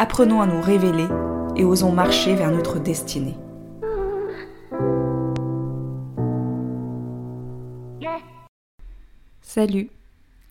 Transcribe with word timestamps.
Apprenons 0.00 0.40
à 0.40 0.46
nous 0.46 0.60
révéler 0.60 1.08
et 1.56 1.64
osons 1.64 1.90
marcher 1.90 2.36
vers 2.36 2.52
notre 2.52 2.78
destinée. 2.78 3.34
Salut 9.42 9.90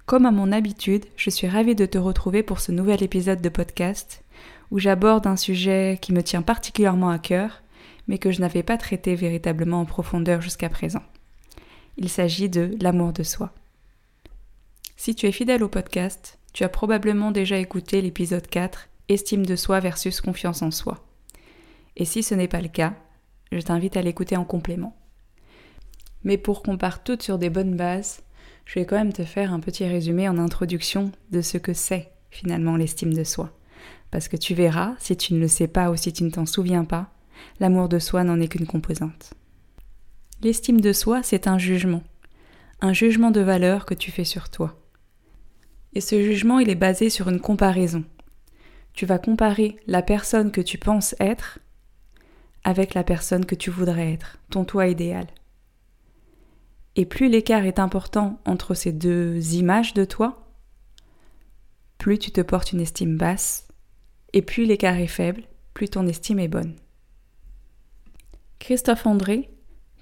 Comme 0.06 0.26
à 0.26 0.32
mon 0.32 0.52
habitude, 0.52 1.06
je 1.16 1.30
suis 1.30 1.48
ravie 1.48 1.76
de 1.76 1.86
te 1.86 1.98
retrouver 1.98 2.44
pour 2.44 2.60
ce 2.60 2.73
nouvel 2.73 3.02
épisode 3.02 3.40
de 3.40 3.48
podcast 3.48 4.22
où 4.70 4.80
j'aborde 4.80 5.28
un 5.28 5.38
sujet 5.38 5.98
qui 6.02 6.12
me 6.12 6.23
tient 6.23 6.42
particulièrement 6.42 7.09
à 7.09 7.18
cœur, 7.18 7.62
mais 8.09 8.18
que 8.18 8.32
je 8.32 8.42
n'avais 8.42 8.64
pas 8.64 8.78
traité 8.78 9.16
véritablement 9.16 9.80
en 9.80 9.86
profondeur 9.86 10.42
jusqu'à 10.42 10.68
présent. 10.68 11.04
Il 11.95 12.09
s'agit 12.09 12.50
de 12.50 12.76
l'amour 12.82 13.14
de 13.14 13.23
soi. 13.23 13.54
Si 14.98 15.16
tu 15.16 15.26
es 15.26 15.32
fidèle 15.32 15.64
au 15.64 15.70
podcast, 15.70 16.38
tu 16.52 16.66
as 16.66 16.70
probablement 16.70 17.32
déjà 17.32 17.58
écouté 17.58 18.02
l'épisode 18.02 18.48
4, 18.48 18.89
Estime 19.09 19.45
de 19.45 19.55
soi 19.55 19.80
versus 19.80 20.19
confiance 20.19 20.61
en 20.61 20.72
soi. 20.72 21.05
Et 21.95 22.03
si 22.03 22.23
ce 22.23 22.36
n'est 22.36 22.50
pas 22.50 22.61
le 22.61 22.67
cas, 22.67 22.94
je 23.53 23.59
t'invite 23.59 23.95
à 23.95 24.02
l'écouter 24.02 24.36
en 24.36 24.44
complément. 24.44 24.97
Mais 26.25 26.38
pour 26.38 26.61
qu'on 26.61 26.77
parte 26.77 27.05
toutes 27.05 27.23
sur 27.23 27.38
des 27.38 27.49
bonnes 27.49 27.77
bases, 27.77 28.22
je 28.66 28.80
vais 28.80 28.86
quand 28.86 28.97
même 28.97 29.14
te 29.14 29.23
faire 29.23 29.53
un 29.53 29.61
petit 29.61 29.86
résumé 29.86 30.27
en 30.27 30.38
introduction 30.38 31.14
de 31.31 31.41
ce 31.41 31.58
que 31.58 31.73
c'est 31.73 32.11
finalement 32.31 32.75
l'estime 32.75 33.14
de 33.14 33.23
soi. 33.23 33.58
Parce 34.11 34.27
que 34.27 34.36
tu 34.36 34.53
verras, 34.53 34.95
si 34.99 35.16
tu 35.16 35.33
ne 35.33 35.39
le 35.39 35.47
sais 35.47 35.69
pas 35.69 35.89
ou 35.89 35.95
si 35.95 36.11
tu 36.11 36.25
ne 36.25 36.30
t'en 36.30 36.45
souviens 36.45 36.83
pas, 36.83 37.09
l'amour 37.61 37.88
de 37.88 37.99
soi 37.99 38.25
n'en 38.25 38.42
est 38.42 38.49
qu'une 38.49 38.67
composante. 38.67 39.33
L'estime 40.42 40.81
de 40.81 40.92
soi, 40.92 41.23
c'est 41.23 41.47
un 41.47 41.58
jugement. 41.58 42.03
Un 42.81 42.92
jugement 42.92 43.31
de 43.31 43.42
valeur 43.42 43.86
que 43.86 43.94
tu 43.94 44.11
fais 44.11 44.25
sur 44.25 44.49
toi. 44.49 44.77
Et 45.94 46.02
ce 46.02 46.21
jugement, 46.21 46.59
il 46.59 46.69
est 46.69 46.75
basé 46.75 47.09
sur 47.09 47.30
une 47.30 47.39
comparaison. 47.39 48.03
Tu 48.98 49.06
vas 49.06 49.20
comparer 49.20 49.78
la 49.86 50.02
personne 50.02 50.50
que 50.50 50.59
tu 50.59 50.80
penses 50.80 51.14
être 51.20 51.59
avec 52.64 52.95
la 52.95 53.04
personne 53.04 53.45
que 53.45 53.54
tu 53.54 53.70
voudrais 53.70 54.12
être, 54.12 54.39
ton 54.50 54.66
toi 54.66 54.88
idéal. 54.88 55.28
Et 56.95 57.06
plus 57.06 57.30
l'écart 57.30 57.64
est 57.66 57.78
important 57.78 58.42
entre 58.44 58.73
ces 58.73 58.92
deux 58.92 59.54
images 59.54 59.94
de 59.94 60.04
toi, 60.04 60.52
plus 62.00 62.17
tu 62.17 62.31
te 62.31 62.42
portes 62.42 62.72
une 62.72 62.81
estime 62.81 63.17
basse, 63.17 63.67
et 64.34 64.42
plus 64.42 64.66
l'écart 64.66 64.98
est 64.98 65.06
faible, 65.06 65.44
plus 65.76 65.89
ton 65.89 66.08
estime 66.08 66.39
est 66.39 66.48
bonne. 66.48 66.76
Christophe 68.58 69.06
André, 69.06 69.52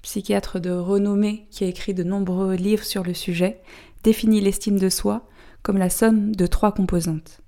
psychiatre 0.00 0.58
de 0.58 0.70
renommée 0.70 1.48
qui 1.50 1.64
a 1.64 1.68
écrit 1.68 1.92
de 1.92 2.02
nombreux 2.02 2.54
livres 2.54 2.84
sur 2.84 3.04
le 3.04 3.12
sujet, 3.12 3.60
définit 4.04 4.40
l'estime 4.40 4.78
de 4.78 4.88
soi 4.88 5.28
comme 5.62 5.76
la 5.76 5.90
somme 5.90 6.34
de 6.34 6.46
trois 6.46 6.72
composantes. 6.72 7.42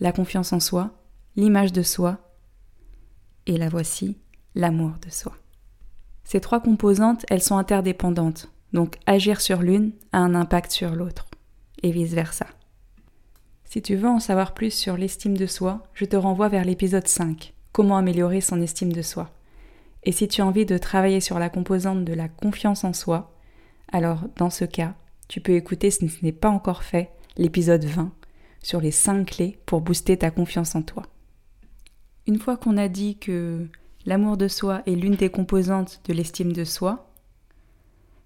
La 0.00 0.12
confiance 0.12 0.52
en 0.54 0.60
soi, 0.60 0.90
l'image 1.36 1.72
de 1.72 1.82
soi, 1.82 2.18
et 3.46 3.58
la 3.58 3.68
voici, 3.68 4.18
l'amour 4.54 4.92
de 5.04 5.10
soi. 5.10 5.36
Ces 6.24 6.40
trois 6.40 6.60
composantes, 6.60 7.26
elles 7.28 7.42
sont 7.42 7.58
interdépendantes, 7.58 8.50
donc 8.72 8.96
agir 9.06 9.40
sur 9.40 9.60
l'une 9.60 9.92
a 10.12 10.18
un 10.18 10.34
impact 10.34 10.72
sur 10.72 10.94
l'autre, 10.94 11.26
et 11.82 11.90
vice-versa. 11.90 12.46
Si 13.64 13.82
tu 13.82 13.94
veux 13.94 14.08
en 14.08 14.20
savoir 14.20 14.54
plus 14.54 14.72
sur 14.72 14.96
l'estime 14.96 15.36
de 15.36 15.46
soi, 15.46 15.82
je 15.92 16.04
te 16.04 16.16
renvoie 16.16 16.48
vers 16.48 16.64
l'épisode 16.64 17.06
5, 17.06 17.52
Comment 17.72 17.98
améliorer 17.98 18.40
son 18.40 18.60
estime 18.60 18.92
de 18.92 19.02
soi. 19.02 19.30
Et 20.02 20.12
si 20.12 20.26
tu 20.26 20.40
as 20.40 20.46
envie 20.46 20.66
de 20.66 20.78
travailler 20.78 21.20
sur 21.20 21.38
la 21.38 21.50
composante 21.50 22.04
de 22.04 22.12
la 22.14 22.28
confiance 22.28 22.84
en 22.84 22.92
soi, 22.92 23.32
alors 23.92 24.24
dans 24.36 24.50
ce 24.50 24.64
cas, 24.64 24.94
tu 25.28 25.40
peux 25.40 25.54
écouter, 25.54 25.90
si 25.90 26.08
ce 26.08 26.24
n'est 26.24 26.32
pas 26.32 26.48
encore 26.48 26.82
fait, 26.82 27.10
l'épisode 27.36 27.84
20 27.84 28.12
sur 28.62 28.80
les 28.80 28.90
5 28.90 29.26
clés 29.26 29.58
pour 29.66 29.80
booster 29.80 30.16
ta 30.16 30.30
confiance 30.30 30.74
en 30.74 30.82
toi. 30.82 31.04
Une 32.26 32.38
fois 32.38 32.56
qu'on 32.56 32.76
a 32.76 32.88
dit 32.88 33.16
que 33.18 33.66
l'amour 34.06 34.36
de 34.36 34.48
soi 34.48 34.82
est 34.86 34.94
l'une 34.94 35.16
des 35.16 35.30
composantes 35.30 36.00
de 36.06 36.12
l'estime 36.12 36.52
de 36.52 36.64
soi, 36.64 37.10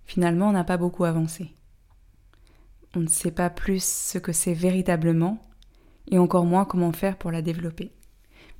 finalement 0.05 0.49
on 0.49 0.53
n'a 0.53 0.65
pas 0.65 0.77
beaucoup 0.77 1.05
avancé. 1.05 1.55
On 2.97 3.01
ne 3.01 3.09
sait 3.09 3.31
pas 3.31 3.51
plus 3.51 3.85
ce 3.85 4.19
que 4.19 4.33
c'est 4.33 4.55
véritablement 4.55 5.39
et 6.11 6.19
encore 6.19 6.45
moins 6.45 6.65
comment 6.65 6.93
faire 6.93 7.17
pour 7.17 7.31
la 7.31 7.43
développer. 7.43 7.93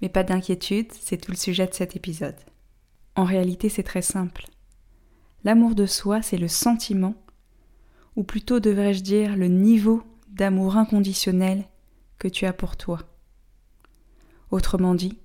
Mais 0.03 0.09
pas 0.09 0.25
d'inquiétude, 0.25 0.93
c'est 0.93 1.19
tout 1.19 1.31
le 1.31 1.37
sujet 1.37 1.67
de 1.67 1.75
cet 1.75 1.95
épisode. 1.95 2.37
En 3.17 3.25
réalité, 3.25 3.69
c'est 3.69 3.85
très 3.85 4.03
simple. 4.03 4.47
L'amour 5.45 5.75
de 5.75 5.87
soi, 5.87 6.23
c'est 6.23 6.37
le 6.37 6.49
sentiment, 6.49 7.15
ou 8.17 8.25
plutôt 8.25 8.61
devrais-je 8.61 9.03
dire 9.03 9.37
le 9.37 9.49
niveau 9.49 10.03
d'amour 10.35 10.77
inconditionnel 10.77 11.65
que 12.19 12.27
tu 12.27 12.45
as 12.45 12.53
pour 12.53 12.77
toi. 12.77 12.99
Autrement 14.51 14.97
dit, 14.97 15.17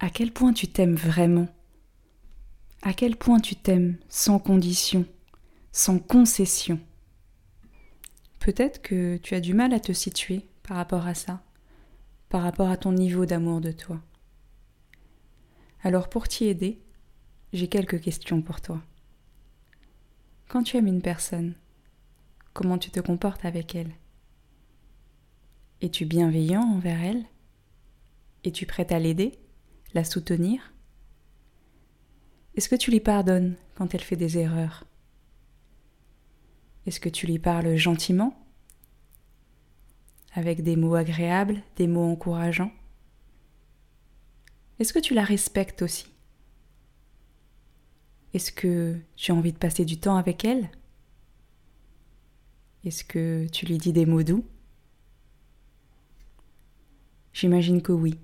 à 0.00 0.10
quel 0.10 0.32
point 0.32 0.52
tu 0.52 0.68
t'aimes 0.68 0.96
vraiment? 0.96 1.48
À 2.82 2.92
quel 2.92 3.16
point 3.16 3.40
tu 3.40 3.56
t'aimes 3.56 3.96
sans 4.10 4.38
condition, 4.38 5.06
sans 5.72 5.98
concession? 5.98 6.78
Peut-être 8.38 8.82
que 8.82 9.16
tu 9.16 9.34
as 9.34 9.40
du 9.40 9.54
mal 9.54 9.72
à 9.72 9.80
te 9.80 9.92
situer 9.92 10.46
par 10.62 10.76
rapport 10.76 11.06
à 11.06 11.14
ça, 11.14 11.42
par 12.28 12.42
rapport 12.42 12.68
à 12.68 12.76
ton 12.76 12.92
niveau 12.92 13.24
d'amour 13.24 13.62
de 13.62 13.72
toi. 13.72 13.98
Alors 15.82 16.10
pour 16.10 16.28
t'y 16.28 16.44
aider, 16.44 16.82
j'ai 17.54 17.68
quelques 17.68 18.00
questions 18.00 18.42
pour 18.42 18.60
toi. 18.60 18.82
Quand 20.48 20.64
tu 20.64 20.76
aimes 20.76 20.86
une 20.86 21.02
personne, 21.02 21.54
comment 22.52 22.76
tu 22.76 22.90
te 22.90 23.00
comportes 23.00 23.46
avec 23.46 23.74
elle? 23.74 23.94
Es-tu 25.82 26.06
bienveillant 26.06 26.62
envers 26.62 27.02
elle? 27.02 27.24
Es-tu 28.44 28.66
prête 28.66 28.92
à 28.92 29.00
l'aider, 29.00 29.32
la 29.94 30.04
soutenir? 30.04 30.72
Est-ce 32.54 32.68
que 32.68 32.76
tu 32.76 32.92
lui 32.92 33.00
pardonnes 33.00 33.56
quand 33.74 33.92
elle 33.92 34.00
fait 34.00 34.14
des 34.14 34.38
erreurs? 34.38 34.86
Est-ce 36.86 37.00
que 37.00 37.08
tu 37.08 37.26
lui 37.26 37.40
parles 37.40 37.74
gentiment? 37.74 38.46
Avec 40.34 40.62
des 40.62 40.76
mots 40.76 40.94
agréables, 40.94 41.60
des 41.74 41.88
mots 41.88 42.12
encourageants? 42.12 42.72
Est-ce 44.78 44.92
que 44.92 45.00
tu 45.00 45.14
la 45.14 45.24
respectes 45.24 45.82
aussi? 45.82 46.06
Est-ce 48.34 48.52
que 48.52 49.00
tu 49.16 49.32
as 49.32 49.34
envie 49.34 49.52
de 49.52 49.58
passer 49.58 49.84
du 49.84 49.98
temps 49.98 50.16
avec 50.16 50.44
elle? 50.44 50.70
Est-ce 52.84 53.02
que 53.02 53.48
tu 53.50 53.66
lui 53.66 53.78
dis 53.78 53.92
des 53.92 54.06
mots 54.06 54.22
doux? 54.22 54.44
J'imagine 57.42 57.82
que 57.82 57.90
oui. 57.90 58.20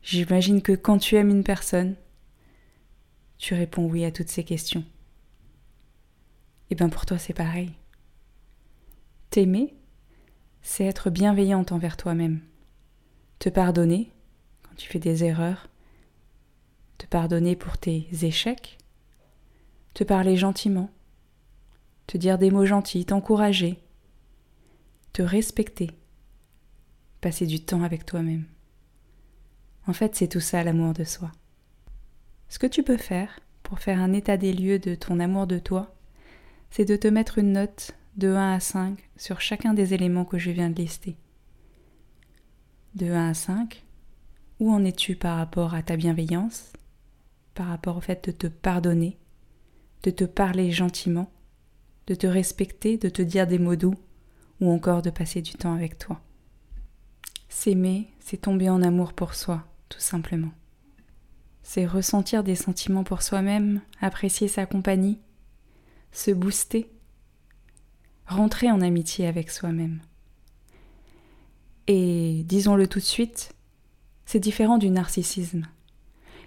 J'imagine 0.00 0.62
que 0.62 0.70
quand 0.70 0.98
tu 0.98 1.16
aimes 1.16 1.30
une 1.30 1.42
personne, 1.42 1.96
tu 3.36 3.54
réponds 3.54 3.88
oui 3.88 4.04
à 4.04 4.12
toutes 4.12 4.28
ces 4.28 4.44
questions. 4.44 4.84
Et 6.70 6.76
bien 6.76 6.88
pour 6.88 7.04
toi 7.04 7.18
c'est 7.18 7.34
pareil. 7.34 7.72
T'aimer, 9.30 9.74
c'est 10.62 10.84
être 10.84 11.10
bienveillante 11.10 11.72
envers 11.72 11.96
toi-même. 11.96 12.42
Te 13.40 13.48
pardonner, 13.48 14.12
tu 14.76 14.88
fais 14.88 15.00
des 15.00 15.24
erreurs, 15.24 15.68
te 16.98 17.06
pardonner 17.06 17.56
pour 17.56 17.76
tes 17.76 18.06
échecs, 18.22 18.78
te 19.94 20.04
parler 20.04 20.36
gentiment, 20.36 20.90
te 22.06 22.16
dire 22.16 22.38
des 22.38 22.52
mots 22.52 22.66
gentils, 22.66 23.04
t'encourager, 23.04 23.80
te 25.12 25.22
respecter, 25.22 25.90
passer 27.20 27.46
du 27.46 27.60
temps 27.60 27.82
avec 27.82 28.06
toi-même. 28.06 28.44
En 29.86 29.92
fait, 29.92 30.14
c'est 30.14 30.28
tout 30.28 30.40
ça 30.40 30.64
l'amour 30.64 30.92
de 30.92 31.04
soi. 31.04 31.30
Ce 32.48 32.58
que 32.58 32.66
tu 32.66 32.82
peux 32.82 32.96
faire 32.96 33.40
pour 33.62 33.80
faire 33.80 34.00
un 34.00 34.12
état 34.12 34.36
des 34.36 34.52
lieux 34.52 34.78
de 34.78 34.94
ton 34.94 35.20
amour 35.20 35.46
de 35.46 35.58
toi, 35.58 35.94
c'est 36.70 36.84
de 36.84 36.96
te 36.96 37.08
mettre 37.08 37.38
une 37.38 37.52
note 37.52 37.92
de 38.16 38.28
1 38.28 38.54
à 38.54 38.60
5 38.60 38.98
sur 39.16 39.40
chacun 39.40 39.74
des 39.74 39.94
éléments 39.94 40.24
que 40.24 40.38
je 40.38 40.50
viens 40.50 40.70
de 40.70 40.80
lister. 40.80 41.16
De 42.94 43.10
1 43.10 43.30
à 43.30 43.34
5, 43.34 43.84
où 44.60 44.72
en 44.72 44.84
es-tu 44.84 45.16
par 45.16 45.36
rapport 45.36 45.74
à 45.74 45.82
ta 45.82 45.96
bienveillance, 45.96 46.72
par 47.54 47.68
rapport 47.68 47.96
au 47.96 48.00
fait 48.00 48.24
de 48.26 48.32
te 48.32 48.46
pardonner, 48.46 49.18
de 50.02 50.10
te 50.10 50.24
parler 50.24 50.70
gentiment, 50.70 51.30
de 52.06 52.14
te 52.14 52.26
respecter, 52.26 52.98
de 52.98 53.08
te 53.08 53.22
dire 53.22 53.46
des 53.46 53.58
mots 53.58 53.76
doux, 53.76 53.96
ou 54.60 54.70
encore 54.70 55.02
de 55.02 55.10
passer 55.10 55.42
du 55.42 55.52
temps 55.52 55.74
avec 55.74 55.98
toi? 55.98 56.20
S'aimer, 57.48 58.08
c'est 58.20 58.42
tomber 58.42 58.68
en 58.68 58.82
amour 58.82 59.12
pour 59.12 59.34
soi, 59.34 59.64
tout 59.88 60.00
simplement. 60.00 60.50
C'est 61.62 61.86
ressentir 61.86 62.44
des 62.44 62.54
sentiments 62.54 63.04
pour 63.04 63.22
soi-même, 63.22 63.80
apprécier 64.00 64.48
sa 64.48 64.66
compagnie, 64.66 65.18
se 66.12 66.30
booster, 66.30 66.90
rentrer 68.26 68.70
en 68.70 68.80
amitié 68.80 69.26
avec 69.26 69.50
soi-même. 69.50 70.00
Et 71.88 72.42
disons-le 72.46 72.88
tout 72.88 72.98
de 72.98 73.04
suite, 73.04 73.54
c'est 74.24 74.40
différent 74.40 74.78
du 74.78 74.90
narcissisme. 74.90 75.66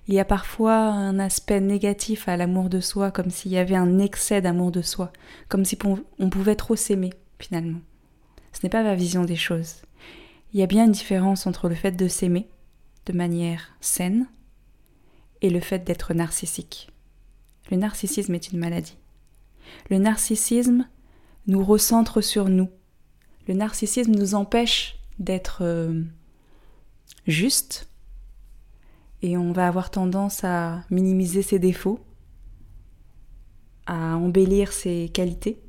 Il 0.07 0.13
y 0.13 0.19
a 0.19 0.25
parfois 0.25 0.77
un 0.77 1.19
aspect 1.19 1.61
négatif 1.61 2.27
à 2.27 2.35
l'amour 2.35 2.69
de 2.69 2.79
soi, 2.79 3.11
comme 3.11 3.29
s'il 3.29 3.51
y 3.51 3.57
avait 3.57 3.75
un 3.75 3.99
excès 3.99 4.41
d'amour 4.41 4.71
de 4.71 4.81
soi, 4.81 5.13
comme 5.49 5.65
si 5.65 5.77
on 6.17 6.29
pouvait 6.29 6.55
trop 6.55 6.75
s'aimer, 6.75 7.11
finalement. 7.37 7.79
Ce 8.51 8.59
n'est 8.63 8.69
pas 8.69 8.83
ma 8.83 8.95
vision 8.95 9.23
des 9.23 9.35
choses. 9.35 9.83
Il 10.53 10.59
y 10.59 10.63
a 10.63 10.67
bien 10.67 10.85
une 10.85 10.91
différence 10.91 11.45
entre 11.45 11.69
le 11.69 11.75
fait 11.75 11.91
de 11.91 12.07
s'aimer 12.07 12.47
de 13.05 13.13
manière 13.13 13.71
saine 13.81 14.27
et 15.41 15.49
le 15.49 15.59
fait 15.59 15.83
d'être 15.83 16.13
narcissique. 16.13 16.89
Le 17.69 17.77
narcissisme 17.77 18.33
est 18.33 18.51
une 18.51 18.59
maladie. 18.59 18.97
Le 19.89 19.99
narcissisme 19.99 20.87
nous 21.47 21.63
recentre 21.63 22.21
sur 22.21 22.49
nous. 22.49 22.69
Le 23.47 23.53
narcissisme 23.53 24.11
nous 24.11 24.33
empêche 24.33 24.99
d'être 25.19 25.59
euh, 25.61 26.03
juste 27.27 27.89
et 29.21 29.37
on 29.37 29.51
va 29.51 29.67
avoir 29.67 29.91
tendance 29.91 30.43
à 30.43 30.83
minimiser 30.89 31.41
ses 31.41 31.59
défauts, 31.59 31.99
à 33.85 34.15
embellir 34.15 34.71
ses 34.71 35.09
qualités. 35.13 35.61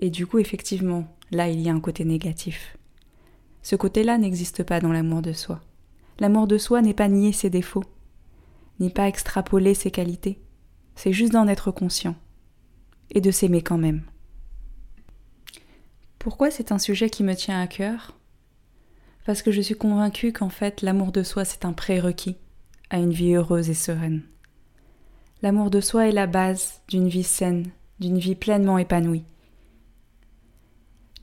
Et 0.00 0.10
du 0.10 0.26
coup, 0.26 0.38
effectivement, 0.38 1.16
là, 1.30 1.48
il 1.48 1.60
y 1.60 1.68
a 1.68 1.72
un 1.72 1.80
côté 1.80 2.04
négatif. 2.04 2.76
Ce 3.64 3.76
côté-là 3.76 4.18
n'existe 4.18 4.62
pas 4.62 4.78
dans 4.78 4.92
l'amour 4.92 5.22
de 5.22 5.32
soi. 5.32 5.60
L'amour 6.20 6.46
de 6.46 6.58
soi 6.58 6.82
n'est 6.82 6.94
pas 6.94 7.08
nier 7.08 7.32
ses 7.32 7.48
défauts, 7.48 7.84
n'est 8.78 8.90
pas 8.90 9.08
extrapoler 9.08 9.74
ses 9.74 9.90
qualités, 9.90 10.38
c'est 10.94 11.14
juste 11.14 11.32
d'en 11.32 11.48
être 11.48 11.70
conscient 11.72 12.14
et 13.10 13.22
de 13.22 13.30
s'aimer 13.30 13.62
quand 13.62 13.78
même. 13.78 14.02
Pourquoi 16.18 16.50
c'est 16.50 16.72
un 16.72 16.78
sujet 16.78 17.08
qui 17.08 17.24
me 17.24 17.34
tient 17.34 17.60
à 17.60 17.66
cœur? 17.66 18.16
Parce 19.24 19.40
que 19.40 19.50
je 19.50 19.62
suis 19.62 19.74
convaincue 19.74 20.32
qu'en 20.32 20.50
fait 20.50 20.82
l'amour 20.82 21.10
de 21.10 21.22
soi 21.22 21.46
c'est 21.46 21.64
un 21.64 21.72
prérequis 21.72 22.36
à 22.90 22.98
une 22.98 23.12
vie 23.12 23.32
heureuse 23.32 23.70
et 23.70 23.74
sereine. 23.74 24.22
L'amour 25.40 25.70
de 25.70 25.80
soi 25.80 26.06
est 26.06 26.12
la 26.12 26.26
base 26.26 26.82
d'une 26.88 27.08
vie 27.08 27.24
saine, 27.24 27.70
d'une 27.98 28.18
vie 28.18 28.34
pleinement 28.34 28.76
épanouie. 28.76 29.24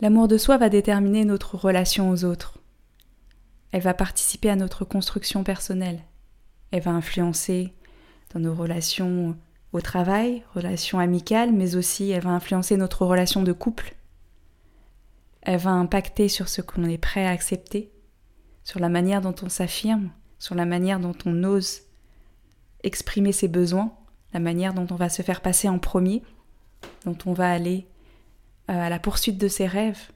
L'amour 0.01 0.27
de 0.27 0.39
soi 0.39 0.57
va 0.57 0.69
déterminer 0.69 1.25
notre 1.25 1.56
relation 1.56 2.09
aux 2.09 2.24
autres. 2.24 2.57
Elle 3.71 3.83
va 3.83 3.94
participer 3.94 4.50
à 4.50 4.56
notre 4.56 4.83
construction 4.83 5.44
personnelle. 5.44 6.01
Elle 6.71 6.81
va 6.81 6.89
influencer 6.89 7.75
dans 8.33 8.39
nos 8.39 8.56
relations 8.56 9.38
au 9.74 9.80
travail, 9.80 10.44
relations 10.56 10.98
amicales, 10.98 11.51
mais 11.51 11.75
aussi 11.75 12.09
elle 12.09 12.24
va 12.24 12.31
influencer 12.31 12.77
notre 12.77 13.06
relation 13.06 13.44
de 13.44 13.53
couple. 13.53 13.94
Elle 15.44 15.59
va 15.59 15.69
impacter 15.69 16.30
sur 16.30 16.50
ce 16.50 16.62
qu'on 16.62 16.86
est 16.86 16.97
prêt 16.97 17.27
à 17.27 17.30
accepter, 17.30 17.92
sur 18.63 18.80
la 18.80 18.89
manière 18.89 19.21
dont 19.21 19.36
on 19.44 19.50
s'affirme, 19.50 20.09
sur 20.39 20.56
la 20.56 20.65
manière 20.65 21.00
dont 21.00 21.15
on 21.25 21.44
ose 21.44 21.81
exprimer 22.83 23.33
ses 23.33 23.47
besoins, 23.47 23.94
la 24.33 24.39
manière 24.39 24.74
dont 24.74 24.88
on 24.89 24.95
va 24.95 25.09
se 25.09 25.21
faire 25.21 25.42
passer 25.42 25.69
en 25.69 25.77
premier, 25.77 26.24
dont 27.06 27.18
on 27.27 27.33
va 27.33 27.51
aller 27.51 27.86
à 28.67 28.89
la 28.89 28.99
poursuite 28.99 29.37
de 29.37 29.47
ses 29.47 29.67
rêves, 29.67 30.11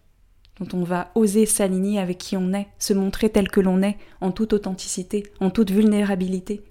dont 0.59 0.77
on 0.77 0.83
va 0.83 1.11
oser 1.15 1.45
s'aligner 1.45 1.99
avec 1.99 2.17
qui 2.17 2.37
on 2.37 2.53
est, 2.53 2.67
se 2.79 2.93
montrer 2.93 3.29
tel 3.29 3.49
que 3.49 3.59
l'on 3.59 3.81
est, 3.81 3.97
en 4.21 4.31
toute 4.31 4.53
authenticité, 4.53 5.23
en 5.39 5.49
toute 5.49 5.71
vulnérabilité. 5.71 6.63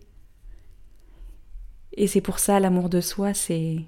Et 1.93 2.07
c'est 2.07 2.21
pour 2.21 2.39
ça 2.39 2.61
l'amour 2.61 2.89
de 2.89 3.01
soi, 3.01 3.35
c'est 3.35 3.85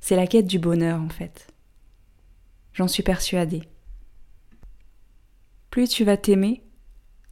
c'est 0.00 0.16
la 0.16 0.26
quête 0.26 0.46
du 0.46 0.58
bonheur 0.58 1.00
en 1.00 1.08
fait. 1.08 1.48
J'en 2.72 2.88
suis 2.88 3.02
persuadée. 3.02 3.62
Plus 5.70 5.88
tu 5.88 6.04
vas 6.04 6.16
t'aimer, 6.16 6.62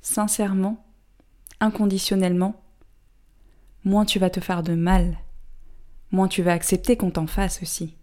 sincèrement, 0.01 0.85
inconditionnellement, 1.61 2.63
moins 3.85 4.05
tu 4.05 4.19
vas 4.19 4.31
te 4.31 4.41
faire 4.41 4.63
de 4.63 4.75
mal, 4.75 5.19
moins 6.11 6.29
tu 6.29 6.43
vas 6.43 6.53
accepter 6.53 6.97
qu'on 6.97 7.11
t'en 7.11 7.27
fasse 7.27 7.63
aussi. 7.63 7.97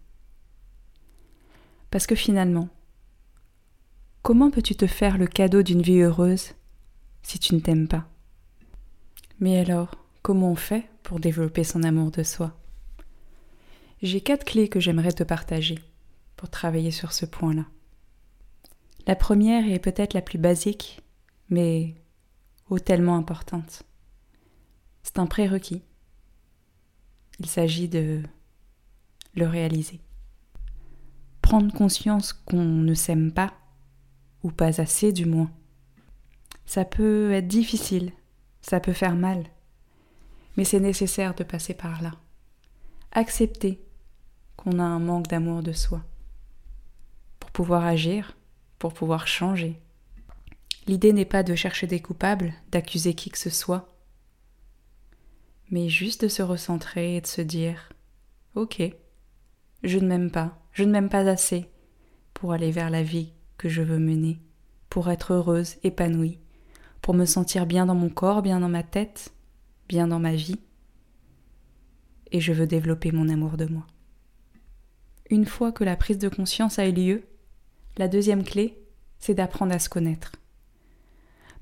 Parce 1.94 2.08
que 2.08 2.16
finalement, 2.16 2.68
comment 4.22 4.50
peux-tu 4.50 4.74
te 4.74 4.88
faire 4.88 5.16
le 5.16 5.28
cadeau 5.28 5.62
d'une 5.62 5.80
vie 5.80 6.00
heureuse 6.00 6.54
si 7.22 7.38
tu 7.38 7.54
ne 7.54 7.60
t'aimes 7.60 7.86
pas? 7.86 8.08
Mais 9.38 9.60
alors, 9.60 9.94
comment 10.20 10.50
on 10.50 10.56
fait 10.56 10.90
pour 11.04 11.20
développer 11.20 11.62
son 11.62 11.84
amour 11.84 12.10
de 12.10 12.24
soi? 12.24 12.58
J'ai 14.02 14.20
quatre 14.20 14.44
clés 14.44 14.68
que 14.68 14.80
j'aimerais 14.80 15.12
te 15.12 15.22
partager 15.22 15.78
pour 16.34 16.50
travailler 16.50 16.90
sur 16.90 17.12
ce 17.12 17.26
point-là. 17.26 17.66
La 19.06 19.14
première 19.14 19.64
est 19.70 19.78
peut-être 19.78 20.14
la 20.14 20.22
plus 20.22 20.38
basique, 20.38 21.00
mais 21.48 21.94
ô 22.70 22.80
tellement 22.80 23.14
importante. 23.14 23.84
C'est 25.04 25.20
un 25.20 25.26
prérequis. 25.26 25.84
Il 27.38 27.46
s'agit 27.46 27.88
de 27.88 28.20
le 29.36 29.46
réaliser 29.46 30.00
prendre 31.44 31.74
conscience 31.74 32.32
qu'on 32.32 32.64
ne 32.64 32.94
s'aime 32.94 33.30
pas, 33.30 33.52
ou 34.42 34.50
pas 34.50 34.80
assez 34.80 35.12
du 35.12 35.26
moins. 35.26 35.50
Ça 36.64 36.86
peut 36.86 37.32
être 37.32 37.46
difficile, 37.46 38.12
ça 38.62 38.80
peut 38.80 38.94
faire 38.94 39.14
mal, 39.14 39.44
mais 40.56 40.64
c'est 40.64 40.80
nécessaire 40.80 41.34
de 41.34 41.44
passer 41.44 41.74
par 41.74 42.00
là. 42.00 42.12
Accepter 43.12 43.78
qu'on 44.56 44.78
a 44.78 44.84
un 44.84 44.98
manque 44.98 45.26
d'amour 45.28 45.62
de 45.62 45.72
soi, 45.72 46.02
pour 47.40 47.50
pouvoir 47.50 47.84
agir, 47.84 48.38
pour 48.78 48.94
pouvoir 48.94 49.26
changer. 49.26 49.78
L'idée 50.86 51.12
n'est 51.12 51.26
pas 51.26 51.42
de 51.42 51.54
chercher 51.54 51.86
des 51.86 52.00
coupables, 52.00 52.54
d'accuser 52.70 53.12
qui 53.12 53.28
que 53.28 53.38
ce 53.38 53.50
soit, 53.50 53.94
mais 55.70 55.90
juste 55.90 56.22
de 56.22 56.28
se 56.28 56.40
recentrer 56.40 57.16
et 57.16 57.20
de 57.20 57.26
se 57.26 57.42
dire 57.42 57.92
Ok, 58.54 58.80
je 59.82 59.98
ne 59.98 60.08
m'aime 60.08 60.30
pas, 60.30 60.63
je 60.74 60.82
ne 60.82 60.90
m'aime 60.90 61.08
pas 61.08 61.28
assez 61.28 61.70
pour 62.34 62.52
aller 62.52 62.72
vers 62.72 62.90
la 62.90 63.02
vie 63.02 63.32
que 63.56 63.68
je 63.68 63.80
veux 63.80 63.98
mener, 63.98 64.40
pour 64.90 65.08
être 65.08 65.32
heureuse, 65.32 65.76
épanouie, 65.84 66.40
pour 67.00 67.14
me 67.14 67.24
sentir 67.24 67.64
bien 67.64 67.86
dans 67.86 67.94
mon 67.94 68.10
corps, 68.10 68.42
bien 68.42 68.60
dans 68.60 68.68
ma 68.68 68.82
tête, 68.82 69.32
bien 69.88 70.08
dans 70.08 70.18
ma 70.18 70.34
vie. 70.34 70.58
Et 72.32 72.40
je 72.40 72.52
veux 72.52 72.66
développer 72.66 73.12
mon 73.12 73.28
amour 73.28 73.56
de 73.56 73.66
moi. 73.66 73.86
Une 75.30 75.46
fois 75.46 75.70
que 75.70 75.84
la 75.84 75.96
prise 75.96 76.18
de 76.18 76.28
conscience 76.28 76.80
a 76.80 76.88
eu 76.88 76.92
lieu, 76.92 77.22
la 77.96 78.08
deuxième 78.08 78.42
clé, 78.42 78.82
c'est 79.20 79.34
d'apprendre 79.34 79.72
à 79.72 79.78
se 79.78 79.88
connaître. 79.88 80.32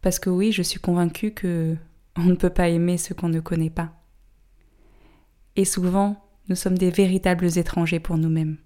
Parce 0.01 0.19
que 0.19 0.31
oui, 0.31 0.53
je 0.53 0.63
suis 0.63 0.81
convaincue 0.81 1.33
que 1.33 1.77
on 2.17 2.25
ne 2.25 2.35
peut 2.35 2.51
pas 2.51 2.71
aimer 2.71 2.97
ce 2.97 3.13
qu'on 3.13 3.29
ne 3.29 3.41
connaît 3.41 3.71
pas. 3.71 3.93
Et 5.57 5.67
souvent, 5.67 6.25
nous 6.49 6.57
sommes 6.57 6.79
des 6.79 6.91
véritables 6.91 7.59
étrangers 7.59 8.01
pour 8.01 8.17
nous-mêmes. 8.17 8.57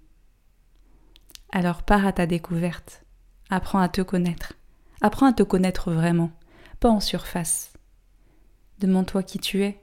Alors 1.51 1.83
pars 1.83 2.05
à 2.05 2.11
ta 2.11 2.25
découverte. 2.25 3.03
Apprends 3.49 3.79
à 3.79 3.87
te 3.87 4.01
connaître. 4.01 4.53
Apprends 5.01 5.27
à 5.27 5.33
te 5.33 5.43
connaître 5.43 5.91
vraiment, 5.91 6.31
pas 6.79 6.89
en 6.89 6.99
surface. 6.99 7.71
Demande-toi 8.79 9.23
qui 9.23 9.39
tu 9.39 9.63
es, 9.63 9.79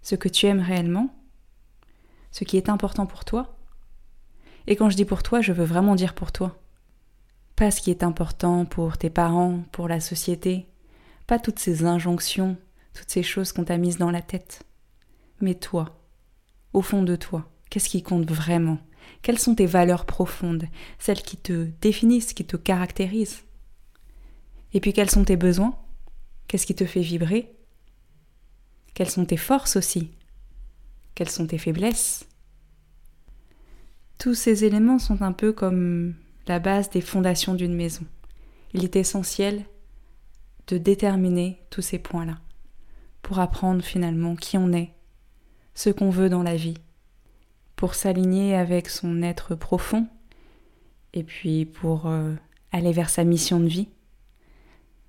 ce 0.00 0.14
que 0.14 0.28
tu 0.28 0.46
aimes 0.46 0.60
réellement, 0.60 1.14
ce 2.30 2.44
qui 2.44 2.56
est 2.56 2.68
important 2.68 3.06
pour 3.06 3.24
toi. 3.24 3.58
Et 4.66 4.76
quand 4.76 4.88
je 4.88 4.96
dis 4.96 5.04
pour 5.04 5.22
toi, 5.22 5.40
je 5.40 5.52
veux 5.52 5.64
vraiment 5.64 5.94
dire 5.94 6.14
pour 6.14 6.32
toi. 6.32 6.58
Pas 7.56 7.70
ce 7.70 7.80
qui 7.80 7.90
est 7.90 8.02
important 8.02 8.64
pour 8.64 8.96
tes 8.96 9.10
parents, 9.10 9.62
pour 9.72 9.88
la 9.88 10.00
société, 10.00 10.66
pas 11.26 11.38
toutes 11.38 11.58
ces 11.58 11.84
injonctions, 11.84 12.56
toutes 12.94 13.10
ces 13.10 13.22
choses 13.22 13.52
qu'on 13.52 13.64
t'a 13.64 13.76
mises 13.76 13.98
dans 13.98 14.10
la 14.10 14.22
tête. 14.22 14.62
Mais 15.40 15.54
toi, 15.54 16.00
au 16.72 16.80
fond 16.80 17.02
de 17.02 17.16
toi, 17.16 17.50
qu'est-ce 17.68 17.88
qui 17.88 18.02
compte 18.02 18.30
vraiment? 18.30 18.78
Quelles 19.22 19.38
sont 19.38 19.54
tes 19.54 19.66
valeurs 19.66 20.04
profondes, 20.04 20.64
celles 20.98 21.22
qui 21.22 21.36
te 21.36 21.68
définissent, 21.80 22.34
qui 22.34 22.44
te 22.44 22.56
caractérisent? 22.56 23.44
Et 24.74 24.80
puis 24.80 24.92
quels 24.92 25.10
sont 25.10 25.24
tes 25.24 25.36
besoins? 25.36 25.76
Qu'est-ce 26.48 26.66
qui 26.66 26.74
te 26.74 26.86
fait 26.86 27.00
vibrer? 27.00 27.52
Quelles 28.94 29.10
sont 29.10 29.24
tes 29.24 29.36
forces 29.36 29.76
aussi? 29.76 30.10
Quelles 31.14 31.30
sont 31.30 31.46
tes 31.46 31.58
faiblesses? 31.58 32.26
Tous 34.18 34.34
ces 34.34 34.64
éléments 34.64 34.98
sont 34.98 35.22
un 35.22 35.32
peu 35.32 35.52
comme 35.52 36.14
la 36.46 36.58
base 36.58 36.90
des 36.90 37.00
fondations 37.00 37.54
d'une 37.54 37.74
maison. 37.74 38.04
Il 38.74 38.84
est 38.84 38.96
essentiel 38.96 39.64
de 40.68 40.78
déterminer 40.78 41.60
tous 41.70 41.82
ces 41.82 41.98
points-là 41.98 42.38
pour 43.22 43.38
apprendre 43.38 43.82
finalement 43.82 44.36
qui 44.36 44.58
on 44.58 44.72
est, 44.72 44.92
ce 45.74 45.90
qu'on 45.90 46.10
veut 46.10 46.28
dans 46.28 46.42
la 46.42 46.56
vie 46.56 46.76
pour 47.82 47.96
s'aligner 47.96 48.54
avec 48.54 48.88
son 48.88 49.24
être 49.24 49.56
profond 49.56 50.06
et 51.14 51.24
puis 51.24 51.64
pour 51.64 52.06
euh, 52.06 52.32
aller 52.70 52.92
vers 52.92 53.10
sa 53.10 53.24
mission 53.24 53.58
de 53.58 53.66
vie, 53.66 53.88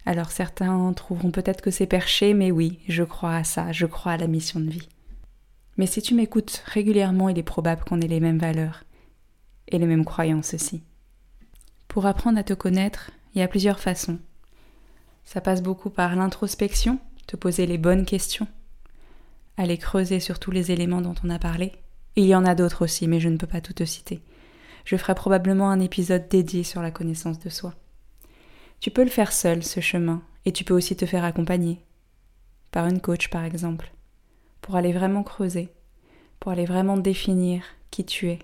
Alors 0.08 0.32
certains 0.32 0.92
trouveront 0.94 1.30
peut-être 1.30 1.62
que 1.62 1.70
c'est 1.70 1.86
perché, 1.86 2.34
mais 2.34 2.50
oui, 2.50 2.80
je 2.88 3.04
crois 3.04 3.36
à 3.36 3.44
ça, 3.44 3.72
je 3.72 3.86
crois 3.86 4.14
à 4.14 4.18
la 4.18 4.26
mission 4.26 4.60
de 4.60 4.72
vie. 4.72 4.90
Mais 5.78 5.86
si 5.86 6.02
tu 6.02 6.16
m'écoutes 6.16 6.64
régulièrement, 6.66 7.30
il 7.30 7.38
est 7.38 7.44
probable 7.44 7.84
qu'on 7.84 8.02
ait 8.02 8.08
les 8.08 8.20
mêmes 8.20 8.40
valeurs 8.40 8.86
et 9.68 9.78
les 9.78 9.86
mêmes 9.86 10.04
croyances 10.04 10.56
aussi. 10.56 10.82
Pour 11.88 12.08
apprendre 12.08 12.40
à 12.40 12.44
te 12.44 12.56
connaître, 12.56 13.12
il 13.36 13.40
y 13.40 13.44
a 13.44 13.48
plusieurs 13.48 13.80
façons. 13.80 14.18
Ça 15.26 15.42
passe 15.42 15.62
beaucoup 15.62 15.92
par 15.92 16.16
l'introspection, 16.16 16.98
te 17.28 17.36
poser 17.36 17.68
les 17.68 17.78
bonnes 17.78 18.08
questions, 18.08 18.48
aller 19.58 19.78
creuser 19.78 20.20
sur 20.20 20.40
tous 20.40 20.50
les 20.50 20.72
éléments 20.72 21.02
dont 21.02 21.14
on 21.24 21.30
a 21.30 21.38
parlé. 21.38 21.74
Il 22.16 22.26
y 22.26 22.36
en 22.36 22.46
a 22.46 22.56
d'autres 22.56 22.84
aussi, 22.84 23.08
mais 23.08 23.20
je 23.20 23.30
ne 23.30 23.38
peux 23.38 23.48
pas 23.48 23.62
tout 23.62 23.74
te 23.74 23.86
citer. 23.86 24.22
Je 24.86 24.98
ferai 24.98 25.16
probablement 25.16 25.70
un 25.70 25.80
épisode 25.80 26.28
dédié 26.28 26.64
sur 26.64 26.82
la 26.82 26.92
connaissance 26.92 27.40
de 27.40 27.50
soi. 27.50 27.74
Tu 28.80 28.92
peux 28.92 29.04
le 29.04 29.10
faire 29.10 29.32
seul, 29.32 29.64
ce 29.64 29.80
chemin, 29.80 30.22
et 30.46 30.52
tu 30.52 30.64
peux 30.64 30.74
aussi 30.74 30.96
te 30.96 31.06
faire 31.06 31.24
accompagner. 31.24 31.80
Par 32.72 32.88
une 32.88 33.00
coach, 33.02 33.30
par 33.30 33.44
exemple 33.44 33.94
pour 34.64 34.78
aller 34.78 34.94
vraiment 34.94 35.22
creuser, 35.22 35.70
pour 36.40 36.52
aller 36.52 36.66
vraiment 36.66 36.98
définir 36.98 37.64
qui 37.92 38.04
tu 38.06 38.30
es, 38.30 38.40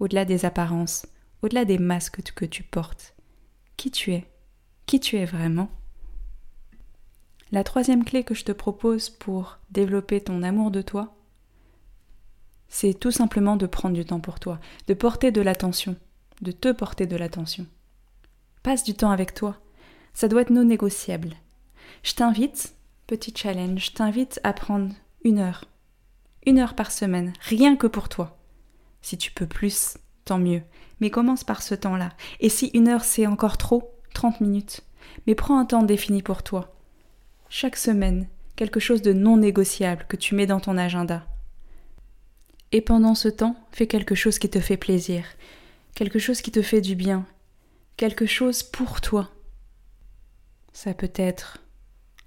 au-delà 0.00 0.26
des 0.26 0.44
apparences, 0.44 1.06
au-delà 1.42 1.64
des 1.64 1.78
masques 1.78 2.20
que 2.34 2.44
tu 2.44 2.62
portes. 2.62 3.14
Qui 3.78 3.90
tu 3.90 4.12
es 4.12 4.26
Qui 4.84 5.00
tu 5.00 5.16
es 5.16 5.24
vraiment 5.24 5.70
La 7.52 7.64
troisième 7.64 8.04
clé 8.04 8.24
que 8.24 8.34
je 8.34 8.44
te 8.44 8.52
propose 8.52 9.08
pour 9.08 9.58
développer 9.70 10.20
ton 10.20 10.42
amour 10.42 10.70
de 10.70 10.82
toi, 10.82 11.16
c'est 12.70 12.94
tout 12.94 13.10
simplement 13.10 13.56
de 13.56 13.66
prendre 13.66 13.94
du 13.94 14.04
temps 14.04 14.20
pour 14.20 14.40
toi, 14.40 14.58
de 14.86 14.94
porter 14.94 15.32
de 15.32 15.42
l'attention, 15.42 15.96
de 16.40 16.52
te 16.52 16.72
porter 16.72 17.06
de 17.06 17.16
l'attention. 17.16 17.66
Passe 18.62 18.84
du 18.84 18.94
temps 18.94 19.10
avec 19.10 19.34
toi. 19.34 19.56
Ça 20.14 20.28
doit 20.28 20.42
être 20.42 20.50
non 20.50 20.64
négociable. 20.64 21.34
Je 22.02 22.14
t'invite, 22.14 22.74
petit 23.06 23.34
challenge, 23.36 23.86
je 23.86 23.90
t'invite 23.90 24.40
à 24.44 24.52
prendre 24.52 24.94
une 25.24 25.40
heure. 25.40 25.64
Une 26.46 26.58
heure 26.58 26.74
par 26.74 26.92
semaine, 26.92 27.32
rien 27.42 27.76
que 27.76 27.86
pour 27.86 28.08
toi. 28.08 28.38
Si 29.02 29.18
tu 29.18 29.32
peux 29.32 29.46
plus, 29.46 29.98
tant 30.24 30.38
mieux. 30.38 30.62
Mais 31.00 31.10
commence 31.10 31.44
par 31.44 31.62
ce 31.62 31.74
temps-là. 31.74 32.10
Et 32.38 32.48
si 32.48 32.70
une 32.72 32.88
heure 32.88 33.04
c'est 33.04 33.26
encore 33.26 33.58
trop, 33.58 33.94
30 34.14 34.40
minutes. 34.40 34.82
Mais 35.26 35.34
prends 35.34 35.58
un 35.58 35.64
temps 35.64 35.82
défini 35.82 36.22
pour 36.22 36.42
toi. 36.42 36.74
Chaque 37.48 37.76
semaine, 37.76 38.28
quelque 38.54 38.80
chose 38.80 39.02
de 39.02 39.12
non 39.12 39.38
négociable 39.38 40.06
que 40.08 40.16
tu 40.16 40.34
mets 40.34 40.46
dans 40.46 40.60
ton 40.60 40.78
agenda. 40.78 41.26
Et 42.72 42.80
pendant 42.80 43.14
ce 43.14 43.28
temps, 43.28 43.56
fais 43.72 43.86
quelque 43.86 44.14
chose 44.14 44.38
qui 44.38 44.48
te 44.48 44.60
fait 44.60 44.76
plaisir, 44.76 45.24
quelque 45.94 46.18
chose 46.18 46.40
qui 46.40 46.52
te 46.52 46.62
fait 46.62 46.80
du 46.80 46.94
bien, 46.94 47.26
quelque 47.96 48.26
chose 48.26 48.62
pour 48.62 49.00
toi. 49.00 49.30
Ça 50.72 50.94
peut 50.94 51.12
être 51.16 51.58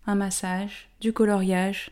un 0.05 0.15
massage, 0.15 0.89
du 0.99 1.13
coloriage, 1.13 1.91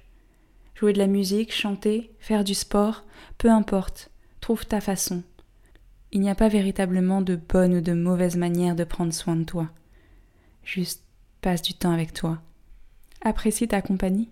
jouer 0.76 0.92
de 0.94 0.98
la 0.98 1.08
musique, 1.08 1.54
chanter, 1.54 2.12
faire 2.20 2.44
du 2.44 2.54
sport, 2.54 3.06
peu 3.38 3.50
importe, 3.50 4.10
trouve 4.42 4.66
ta 4.66 4.82
façon. 4.82 5.24
Il 6.12 6.20
n'y 6.20 6.30
a 6.30 6.36
pas 6.36 6.50
véritablement 6.50 7.22
de 7.22 7.38
bonne 7.38 7.76
ou 7.76 7.82
de 7.82 7.94
mauvaise 7.94 8.36
manière 8.36 8.76
de 8.76 8.84
prendre 8.84 9.14
soin 9.14 9.38
de 9.38 9.46
toi. 9.46 9.70
Juste 10.64 11.06
passe 11.40 11.62
du 11.62 11.74
temps 11.74 11.94
avec 11.94 12.14
toi. 12.14 12.42
Apprécie 13.22 13.68
ta 13.68 13.82
compagnie. 13.82 14.30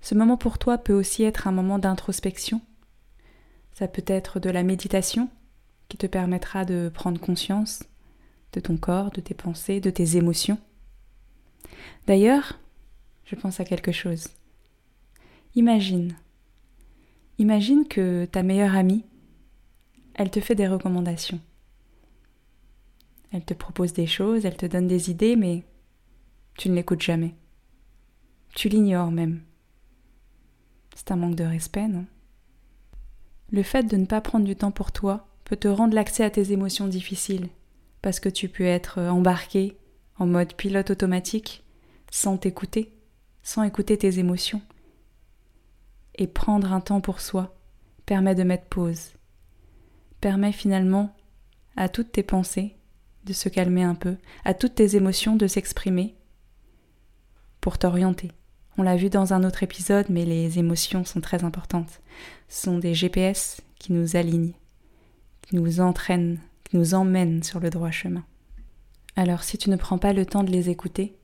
Ce 0.00 0.14
moment 0.14 0.38
pour 0.38 0.58
toi 0.58 0.78
peut 0.78 0.94
aussi 0.94 1.24
être 1.24 1.46
un 1.46 1.52
moment 1.52 1.78
d'introspection. 1.78 2.62
Ça 3.74 3.88
peut 3.88 4.04
être 4.06 4.40
de 4.40 4.50
la 4.50 4.62
méditation 4.62 5.28
qui 5.88 5.96
te 5.96 6.06
permettra 6.06 6.64
de 6.64 6.90
prendre 6.92 7.20
conscience 7.20 7.84
de 8.52 8.60
ton 8.60 8.76
corps, 8.76 9.10
de 9.10 9.20
tes 9.20 9.34
pensées, 9.34 9.80
de 9.80 9.90
tes 9.90 10.16
émotions. 10.16 10.58
D'ailleurs, 12.06 12.58
je 13.24 13.34
pense 13.34 13.60
à 13.60 13.64
quelque 13.64 13.92
chose. 13.92 14.28
Imagine. 15.54 16.14
Imagine 17.38 17.86
que 17.88 18.26
ta 18.26 18.42
meilleure 18.42 18.74
amie, 18.74 19.04
elle 20.14 20.30
te 20.30 20.40
fait 20.40 20.54
des 20.54 20.68
recommandations. 20.68 21.40
Elle 23.30 23.44
te 23.44 23.54
propose 23.54 23.94
des 23.94 24.06
choses, 24.06 24.44
elle 24.44 24.56
te 24.56 24.66
donne 24.66 24.86
des 24.86 25.10
idées, 25.10 25.36
mais 25.36 25.64
tu 26.58 26.68
ne 26.68 26.74
l'écoutes 26.74 27.02
jamais. 27.02 27.34
Tu 28.54 28.68
l'ignores 28.68 29.10
même. 29.10 29.42
C'est 30.94 31.10
un 31.10 31.16
manque 31.16 31.36
de 31.36 31.44
respect, 31.44 31.88
non? 31.88 32.04
Le 33.52 33.62
fait 33.62 33.84
de 33.84 33.96
ne 33.96 34.06
pas 34.06 34.22
prendre 34.22 34.46
du 34.46 34.56
temps 34.56 34.70
pour 34.70 34.92
toi 34.92 35.28
peut 35.44 35.56
te 35.56 35.68
rendre 35.68 35.94
l'accès 35.94 36.24
à 36.24 36.30
tes 36.30 36.52
émotions 36.52 36.88
difficiles, 36.88 37.48
parce 38.00 38.18
que 38.18 38.30
tu 38.30 38.48
peux 38.48 38.64
être 38.64 38.98
embarqué 38.98 39.76
en 40.18 40.26
mode 40.26 40.54
pilote 40.54 40.90
automatique, 40.90 41.62
sans 42.10 42.38
t'écouter, 42.38 42.96
sans 43.42 43.62
écouter 43.62 43.98
tes 43.98 44.18
émotions 44.18 44.62
et 46.14 46.26
prendre 46.26 46.72
un 46.72 46.80
temps 46.80 47.00
pour 47.00 47.20
soi 47.20 47.54
permet 48.06 48.34
de 48.34 48.42
mettre 48.42 48.66
pause, 48.66 49.12
permet 50.20 50.52
finalement 50.52 51.14
à 51.76 51.88
toutes 51.88 52.12
tes 52.12 52.22
pensées 52.22 52.76
de 53.24 53.32
se 53.32 53.48
calmer 53.48 53.82
un 53.82 53.94
peu, 53.94 54.16
à 54.44 54.54
toutes 54.54 54.74
tes 54.74 54.96
émotions 54.96 55.36
de 55.36 55.46
s'exprimer 55.46 56.16
pour 57.60 57.78
t'orienter. 57.78 58.32
On 58.78 58.82
l'a 58.82 58.96
vu 58.96 59.10
dans 59.10 59.34
un 59.34 59.44
autre 59.44 59.62
épisode, 59.62 60.06
mais 60.08 60.24
les 60.24 60.58
émotions 60.58 61.04
sont 61.04 61.20
très 61.20 61.44
importantes. 61.44 62.00
Ce 62.48 62.62
sont 62.62 62.78
des 62.78 62.94
GPS 62.94 63.60
qui 63.78 63.92
nous 63.92 64.16
alignent, 64.16 64.54
qui 65.42 65.56
nous 65.56 65.80
entraînent, 65.80 66.38
qui 66.64 66.76
nous 66.76 66.94
emmènent 66.94 67.42
sur 67.42 67.60
le 67.60 67.70
droit 67.70 67.90
chemin. 67.90 68.24
Alors 69.14 69.42
si 69.42 69.58
tu 69.58 69.68
ne 69.68 69.76
prends 69.76 69.98
pas 69.98 70.14
le 70.14 70.24
temps 70.24 70.42
de 70.42 70.50
les 70.50 70.70
écouter, 70.70 71.14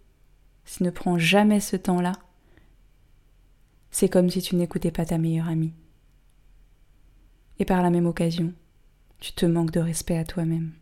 si 0.66 0.78
tu 0.78 0.82
ne 0.84 0.90
prends 0.90 1.18
jamais 1.18 1.60
ce 1.60 1.76
temps-là, 1.76 2.12
c'est 3.90 4.10
comme 4.10 4.28
si 4.28 4.42
tu 4.42 4.56
n'écoutais 4.56 4.90
pas 4.90 5.06
ta 5.06 5.16
meilleure 5.16 5.48
amie. 5.48 5.72
Et 7.58 7.64
par 7.64 7.82
la 7.82 7.90
même 7.90 8.06
occasion, 8.06 8.52
tu 9.20 9.32
te 9.32 9.46
manques 9.46 9.70
de 9.70 9.80
respect 9.80 10.18
à 10.18 10.24
toi-même. 10.24 10.72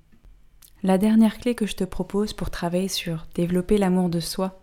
La 0.82 0.98
dernière 0.98 1.38
clé 1.38 1.54
que 1.54 1.66
je 1.66 1.76
te 1.76 1.84
propose 1.84 2.32
pour 2.32 2.50
travailler 2.50 2.88
sur 2.88 3.26
développer 3.34 3.78
l'amour 3.78 4.08
de 4.08 4.20
soi, 4.20 4.60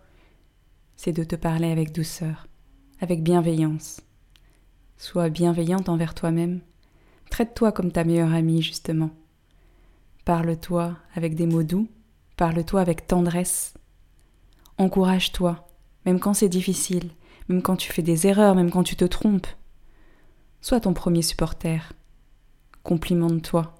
c'est 0.96 1.12
de 1.12 1.24
te 1.24 1.36
parler 1.36 1.70
avec 1.70 1.92
douceur, 1.92 2.46
avec 3.00 3.22
bienveillance. 3.22 4.00
Sois 4.96 5.28
bienveillante 5.28 5.88
envers 5.88 6.14
toi-même. 6.14 6.60
Traite-toi 7.30 7.72
comme 7.72 7.92
ta 7.92 8.04
meilleure 8.04 8.32
amie, 8.32 8.62
justement. 8.62 9.10
Parle-toi 10.24 10.96
avec 11.14 11.34
des 11.34 11.46
mots 11.46 11.62
doux, 11.62 11.88
parle-toi 12.36 12.80
avec 12.80 13.06
tendresse. 13.06 13.74
Encourage-toi, 14.78 15.68
même 16.06 16.20
quand 16.20 16.34
c'est 16.34 16.48
difficile, 16.48 17.10
même 17.48 17.62
quand 17.62 17.76
tu 17.76 17.92
fais 17.92 18.02
des 18.02 18.26
erreurs, 18.26 18.54
même 18.54 18.70
quand 18.70 18.84
tu 18.84 18.96
te 18.96 19.04
trompes. 19.04 19.46
Sois 20.60 20.80
ton 20.80 20.94
premier 20.94 21.22
supporter. 21.22 21.92
Complimente-toi. 22.82 23.74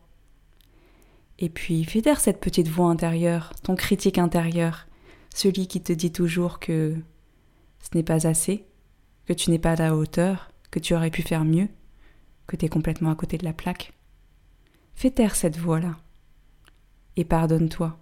Et 1.39 1.49
puis 1.49 1.85
fais 1.85 2.03
taire 2.03 2.21
cette 2.21 2.41
petite 2.41 2.69
voix 2.69 2.89
intérieure, 2.89 3.53
ton 3.63 3.75
critique 3.75 4.19
intérieur, 4.19 4.87
celui 5.35 5.67
qui 5.67 5.83
te 5.83 5.93
dit 5.93 6.13
toujours 6.13 6.61
que 6.61 6.97
ce 7.81 7.89
n'est 7.95 8.05
pas 8.05 8.27
assez, 8.27 8.65
que 9.27 9.33
tu 9.33 9.51
n'es 9.51 9.59
pas 9.59 9.73
à 9.73 9.77
la 9.77 9.97
hauteur, 9.97 10.51
que 10.71 10.79
tu 10.79 10.95
aurais 10.95 11.11
pu 11.11 11.23
faire 11.23 11.45
mieux, 11.45 11.69
que 12.47 12.57
tu 12.57 12.65
es 12.65 12.69
complètement 12.69 13.11
à 13.11 13.17
côté 13.17 13.37
de 13.37 13.45
la 13.45 13.53
plaque. 13.53 13.93
Fais 14.95 15.11
taire 15.11 15.35
cette 15.35 15.59
voix-là. 15.59 15.97
Et 17.17 17.25
pardonne-toi. 17.25 17.99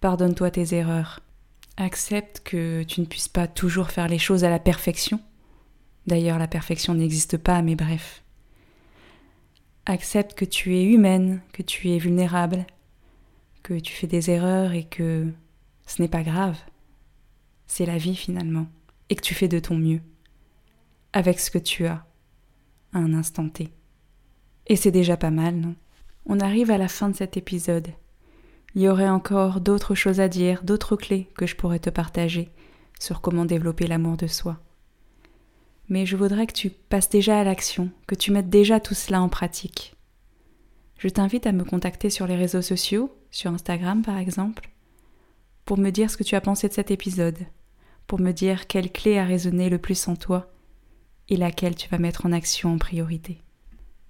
Pardonne-toi 0.00 0.50
tes 0.50 0.74
erreurs. 0.74 1.20
Accepte 1.76 2.40
que 2.44 2.82
tu 2.82 3.00
ne 3.00 3.06
puisses 3.06 3.28
pas 3.28 3.46
toujours 3.46 3.90
faire 3.90 4.08
les 4.08 4.18
choses 4.18 4.42
à 4.44 4.50
la 4.50 4.58
perfection. 4.58 5.20
D'ailleurs, 6.08 6.38
la 6.38 6.48
perfection 6.48 6.94
n'existe 6.94 7.36
pas, 7.36 7.62
mais 7.62 7.76
bref. 7.76 8.24
Accepte 9.86 10.34
que 10.34 10.44
tu 10.44 10.76
es 10.76 10.84
humaine, 10.84 11.40
que 11.52 11.62
tu 11.62 11.90
es 11.90 11.98
vulnérable, 11.98 12.66
que 13.62 13.78
tu 13.78 13.92
fais 13.92 14.06
des 14.08 14.30
erreurs 14.30 14.72
et 14.72 14.84
que 14.84 15.32
ce 15.86 16.02
n'est 16.02 16.08
pas 16.08 16.22
grave. 16.22 16.58
C'est 17.66 17.86
la 17.86 17.98
vie 17.98 18.16
finalement, 18.16 18.66
et 19.08 19.16
que 19.16 19.22
tu 19.22 19.34
fais 19.34 19.48
de 19.48 19.58
ton 19.58 19.76
mieux, 19.76 20.00
avec 21.12 21.40
ce 21.40 21.50
que 21.50 21.58
tu 21.58 21.86
as, 21.86 22.06
à 22.92 22.98
un 22.98 23.14
instant 23.14 23.48
T. 23.48 23.70
Et 24.66 24.76
c'est 24.76 24.90
déjà 24.90 25.16
pas 25.16 25.30
mal, 25.30 25.56
non? 25.56 25.74
On 26.26 26.40
arrive 26.40 26.70
à 26.70 26.78
la 26.78 26.88
fin 26.88 27.10
de 27.10 27.16
cet 27.16 27.36
épisode. 27.36 27.88
Il 28.74 28.82
y 28.82 28.88
aurait 28.88 29.08
encore 29.08 29.60
d'autres 29.60 29.94
choses 29.94 30.20
à 30.20 30.28
dire, 30.28 30.64
d'autres 30.64 30.96
clés 30.96 31.28
que 31.36 31.46
je 31.46 31.54
pourrais 31.54 31.78
te 31.78 31.90
partager 31.90 32.50
sur 32.98 33.20
comment 33.20 33.44
développer 33.44 33.86
l'amour 33.86 34.16
de 34.16 34.26
soi. 34.26 34.58
Mais 35.88 36.06
je 36.06 36.16
voudrais 36.16 36.46
que 36.46 36.54
tu 36.54 36.70
passes 36.70 37.10
déjà 37.10 37.38
à 37.38 37.44
l'action, 37.44 37.90
que 38.06 38.14
tu 38.14 38.32
mettes 38.32 38.48
déjà 38.48 38.80
tout 38.80 38.94
cela 38.94 39.20
en 39.20 39.28
pratique. 39.28 39.94
Je 40.96 41.08
t'invite 41.08 41.46
à 41.46 41.52
me 41.52 41.64
contacter 41.64 42.08
sur 42.08 42.26
les 42.26 42.36
réseaux 42.36 42.62
sociaux, 42.62 43.14
sur 43.30 43.50
Instagram 43.52 44.02
par 44.02 44.16
exemple, 44.16 44.70
pour 45.64 45.78
me 45.78 45.90
dire 45.90 46.10
ce 46.10 46.16
que 46.16 46.24
tu 46.24 46.34
as 46.34 46.40
pensé 46.40 46.68
de 46.68 46.72
cet 46.72 46.90
épisode, 46.90 47.38
pour 48.06 48.20
me 48.20 48.32
dire 48.32 48.66
quelle 48.66 48.92
clé 48.92 49.18
a 49.18 49.24
résonné 49.24 49.70
le 49.70 49.78
plus 49.78 50.08
en 50.08 50.16
toi 50.16 50.52
et 51.28 51.36
laquelle 51.36 51.74
tu 51.74 51.88
vas 51.88 51.98
mettre 51.98 52.26
en 52.26 52.32
action 52.32 52.74
en 52.74 52.78
priorité. 52.78 53.40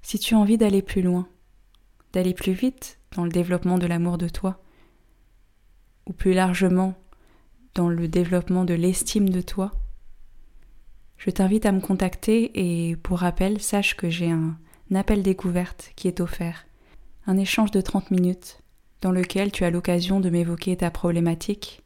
Si 0.02 0.18
tu 0.18 0.34
as 0.34 0.38
envie 0.38 0.58
d'aller 0.58 0.82
plus 0.82 1.02
loin, 1.02 1.28
d'aller 2.12 2.34
plus 2.34 2.52
vite 2.52 2.98
dans 3.16 3.24
le 3.24 3.30
développement 3.30 3.78
de 3.78 3.86
l'amour 3.86 4.18
de 4.18 4.28
toi, 4.28 4.60
ou 6.06 6.12
plus 6.12 6.34
largement 6.34 6.94
dans 7.74 7.88
le 7.88 8.08
développement 8.08 8.64
de 8.64 8.74
l'estime 8.74 9.28
de 9.28 9.40
toi, 9.40 9.72
je 11.16 11.30
t'invite 11.30 11.66
à 11.66 11.72
me 11.72 11.80
contacter 11.80 12.50
et 12.88 12.96
pour 12.96 13.20
rappel, 13.20 13.60
sache 13.60 13.96
que 13.96 14.10
j'ai 14.10 14.30
un 14.30 14.58
appel 14.94 15.22
découverte 15.22 15.92
qui 15.96 16.08
est 16.08 16.20
offert, 16.20 16.66
un 17.26 17.38
échange 17.38 17.70
de 17.70 17.80
30 17.80 18.10
minutes 18.10 18.63
dans 19.04 19.12
lequel 19.12 19.52
tu 19.52 19.64
as 19.64 19.70
l'occasion 19.70 20.18
de 20.18 20.30
m'évoquer 20.30 20.78
ta 20.78 20.90
problématique. 20.90 21.82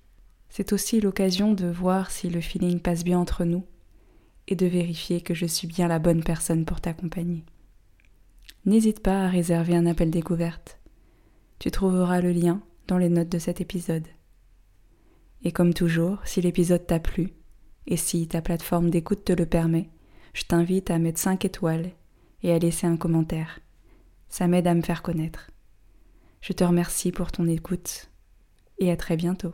C'est 0.50 0.72
aussi 0.72 1.00
l'occasion 1.00 1.52
de 1.52 1.66
voir 1.66 2.12
si 2.12 2.30
le 2.30 2.40
feeling 2.40 2.78
passe 2.78 3.02
bien 3.02 3.18
entre 3.18 3.44
nous 3.44 3.64
et 4.46 4.54
de 4.54 4.66
vérifier 4.66 5.20
que 5.20 5.34
je 5.34 5.44
suis 5.44 5.66
bien 5.66 5.88
la 5.88 5.98
bonne 5.98 6.22
personne 6.22 6.64
pour 6.64 6.80
t'accompagner. 6.80 7.44
N'hésite 8.66 9.00
pas 9.00 9.24
à 9.24 9.28
réserver 9.28 9.74
un 9.74 9.86
appel 9.86 10.12
découverte. 10.12 10.78
Tu 11.58 11.72
trouveras 11.72 12.20
le 12.20 12.30
lien 12.30 12.62
dans 12.86 12.98
les 12.98 13.08
notes 13.08 13.30
de 13.30 13.40
cet 13.40 13.60
épisode. 13.60 14.06
Et 15.42 15.50
comme 15.50 15.74
toujours, 15.74 16.18
si 16.24 16.40
l'épisode 16.40 16.86
t'a 16.86 17.00
plu, 17.00 17.32
et 17.88 17.96
si 17.96 18.28
ta 18.28 18.42
plateforme 18.42 18.90
d'écoute 18.90 19.24
te 19.24 19.32
le 19.32 19.44
permet, 19.44 19.88
je 20.34 20.44
t'invite 20.44 20.88
à 20.88 21.00
mettre 21.00 21.18
5 21.18 21.44
étoiles 21.44 21.90
et 22.44 22.52
à 22.52 22.60
laisser 22.60 22.86
un 22.86 22.96
commentaire. 22.96 23.58
Ça 24.28 24.46
m'aide 24.46 24.68
à 24.68 24.74
me 24.74 24.82
faire 24.82 25.02
connaître. 25.02 25.50
Je 26.40 26.52
te 26.52 26.64
remercie 26.64 27.12
pour 27.12 27.32
ton 27.32 27.46
écoute 27.46 28.10
et 28.78 28.90
à 28.90 28.96
très 28.96 29.16
bientôt. 29.16 29.52